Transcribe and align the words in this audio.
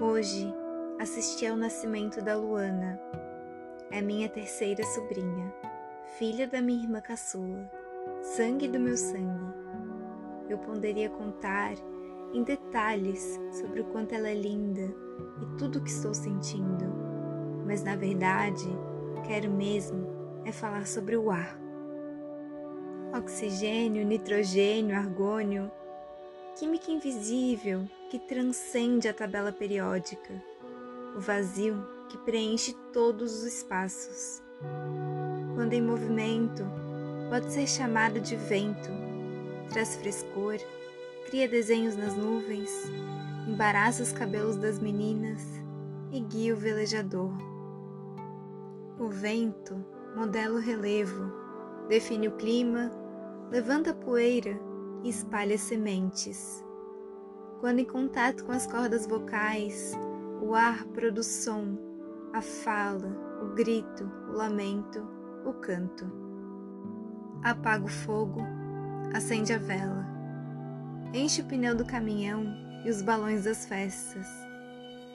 Hoje 0.00 0.54
assisti 1.00 1.44
ao 1.44 1.56
nascimento 1.56 2.22
da 2.22 2.36
Luana. 2.36 3.00
É 3.90 4.00
minha 4.00 4.28
terceira 4.28 4.84
sobrinha, 4.84 5.52
filha 6.16 6.46
da 6.46 6.60
minha 6.60 6.84
irmã 6.84 7.00
caçula, 7.00 7.68
sangue 8.22 8.68
do 8.68 8.78
meu 8.78 8.96
sangue. 8.96 9.52
Eu 10.48 10.56
poderia 10.58 11.10
contar 11.10 11.72
em 12.32 12.44
detalhes 12.44 13.40
sobre 13.50 13.80
o 13.80 13.86
quanto 13.86 14.14
ela 14.14 14.28
é 14.28 14.34
linda 14.34 14.82
e 15.42 15.58
tudo 15.58 15.80
o 15.80 15.82
que 15.82 15.90
estou 15.90 16.14
sentindo, 16.14 16.84
mas 17.66 17.82
na 17.82 17.96
verdade 17.96 18.68
quero 19.26 19.50
mesmo 19.50 20.06
é 20.44 20.52
falar 20.52 20.86
sobre 20.86 21.16
o 21.16 21.28
ar. 21.28 21.58
Oxigênio, 23.18 24.06
nitrogênio, 24.06 24.94
argônio, 24.96 25.68
química 26.58 26.90
invisível 26.90 27.88
que 28.10 28.18
transcende 28.18 29.06
a 29.06 29.14
tabela 29.14 29.52
periódica, 29.52 30.42
o 31.16 31.20
vazio 31.20 31.86
que 32.08 32.18
preenche 32.18 32.74
todos 32.92 33.32
os 33.32 33.44
espaços. 33.44 34.42
Quando 35.54 35.72
em 35.72 35.80
movimento, 35.80 36.64
pode 37.30 37.52
ser 37.52 37.68
chamado 37.68 38.20
de 38.20 38.34
vento, 38.34 38.88
traz 39.70 39.94
frescor, 39.96 40.56
cria 41.26 41.48
desenhos 41.48 41.96
nas 41.96 42.16
nuvens, 42.16 42.70
embaraça 43.46 44.02
os 44.02 44.10
cabelos 44.10 44.56
das 44.56 44.80
meninas 44.80 45.46
e 46.10 46.18
guia 46.18 46.54
o 46.54 46.56
velejador. 46.56 47.32
O 48.98 49.08
vento 49.08 49.76
modela 50.16 50.56
o 50.56 50.60
relevo, 50.60 51.32
define 51.88 52.26
o 52.26 52.32
clima, 52.32 52.90
levanta 53.48 53.92
a 53.92 53.94
poeira 53.94 54.67
e 55.02 55.08
espalha 55.08 55.56
sementes. 55.58 56.64
Quando 57.60 57.80
em 57.80 57.84
contato 57.84 58.44
com 58.44 58.52
as 58.52 58.66
cordas 58.66 59.06
vocais, 59.06 59.92
o 60.40 60.54
ar 60.54 60.84
produz 60.86 61.26
som, 61.26 61.76
a 62.32 62.40
fala, 62.40 63.10
o 63.42 63.54
grito, 63.54 64.10
o 64.28 64.32
lamento, 64.32 65.06
o 65.44 65.52
canto. 65.52 66.10
Apaga 67.42 67.84
o 67.84 67.88
fogo, 67.88 68.40
acende 69.14 69.52
a 69.52 69.58
vela, 69.58 70.06
enche 71.12 71.42
o 71.42 71.46
pneu 71.46 71.74
do 71.74 71.84
caminhão 71.84 72.44
e 72.84 72.90
os 72.90 73.02
balões 73.02 73.44
das 73.44 73.66
festas. 73.66 74.26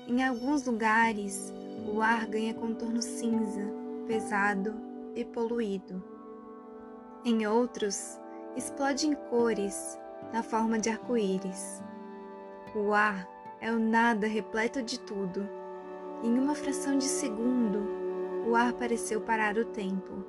Em 0.07 0.23
alguns 0.23 0.65
lugares, 0.65 1.53
o 1.87 2.01
ar 2.01 2.27
ganha 2.27 2.53
contorno 2.53 3.01
cinza, 3.01 3.61
pesado 4.05 4.73
e 5.15 5.23
poluído. 5.23 6.03
Em 7.23 7.47
outros, 7.47 8.19
explode 8.55 9.07
em 9.07 9.13
cores, 9.13 9.99
na 10.31 10.43
forma 10.43 10.79
de 10.79 10.89
arco-íris. 10.89 11.81
O 12.75 12.93
ar 12.93 13.27
é 13.59 13.71
o 13.71 13.79
nada 13.79 14.27
repleto 14.27 14.81
de 14.81 14.99
tudo. 14.99 15.47
Em 16.23 16.37
uma 16.37 16.55
fração 16.55 16.97
de 16.97 17.05
segundo, 17.05 17.79
o 18.47 18.55
ar 18.55 18.73
pareceu 18.73 19.21
parar 19.21 19.57
o 19.57 19.65
tempo. 19.65 20.23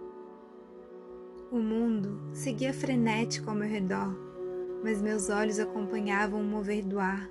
O 1.50 1.58
mundo 1.58 2.20
seguia 2.33 2.72
frenético 2.72 3.50
ao 3.50 3.56
meu 3.56 3.69
redor, 3.69 4.14
mas 4.83 5.00
meus 5.00 5.30
olhos 5.30 5.58
acompanhavam 5.58 6.41
o 6.41 6.45
mover 6.45 6.84
do 6.84 6.98
ar 6.98 7.30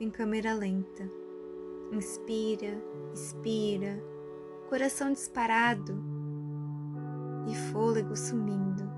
em 0.00 0.10
câmera 0.10 0.54
lenta. 0.54 1.08
Inspira, 1.92 2.82
expira, 3.14 4.02
coração 4.68 5.12
disparado 5.12 6.02
e 7.48 7.54
fôlego 7.72 8.16
sumindo. 8.16 8.89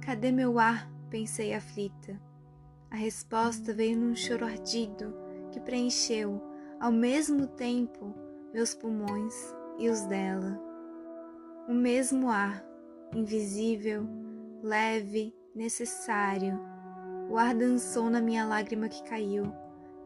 Cadê 0.00 0.32
meu 0.32 0.58
ar? 0.58 0.90
pensei 1.10 1.52
aflita. 1.52 2.18
A 2.90 2.96
resposta 2.96 3.74
veio 3.74 3.98
num 3.98 4.16
choro 4.16 4.46
ardido 4.46 5.14
que 5.52 5.60
preencheu, 5.60 6.40
ao 6.80 6.90
mesmo 6.90 7.46
tempo, 7.46 8.14
meus 8.52 8.74
pulmões 8.74 9.34
e 9.78 9.90
os 9.90 10.02
dela. 10.06 10.58
O 11.68 11.74
mesmo 11.74 12.30
ar, 12.30 12.64
invisível, 13.14 14.08
leve, 14.62 15.34
necessário. 15.54 16.58
O 17.28 17.36
ar 17.36 17.54
dançou 17.54 18.08
na 18.08 18.20
minha 18.20 18.46
lágrima 18.46 18.88
que 18.88 19.02
caiu, 19.04 19.52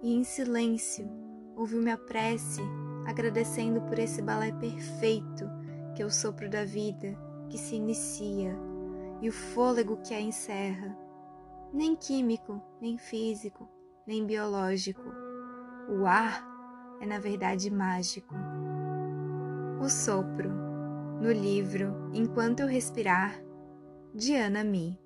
e 0.02 0.12
em 0.12 0.24
silêncio 0.24 1.08
ouviu 1.56 1.80
minha 1.80 1.96
prece, 1.96 2.60
agradecendo 3.06 3.80
por 3.82 3.98
esse 3.98 4.20
balé 4.20 4.50
perfeito 4.52 5.48
que 5.94 6.02
é 6.02 6.06
o 6.06 6.10
sopro 6.10 6.50
da 6.50 6.64
vida 6.64 7.16
que 7.48 7.56
se 7.56 7.76
inicia 7.76 8.73
e 9.20 9.28
o 9.28 9.32
fôlego 9.32 9.96
que 9.98 10.14
a 10.14 10.20
encerra, 10.20 10.96
nem 11.72 11.96
químico, 11.96 12.60
nem 12.80 12.96
físico, 12.98 13.68
nem 14.06 14.24
biológico. 14.24 15.02
O 15.88 16.06
ar 16.06 16.44
é, 17.00 17.06
na 17.06 17.18
verdade, 17.18 17.70
mágico. 17.70 18.34
O 19.80 19.88
sopro, 19.88 20.50
no 21.20 21.30
livro 21.30 22.10
Enquanto 22.14 22.60
Eu 22.60 22.66
Respirar, 22.66 23.40
de 24.14 24.34
Ana 24.34 24.62
Mi. 24.62 25.03